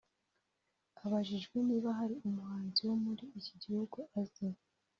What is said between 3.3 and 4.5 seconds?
iki gihugu azi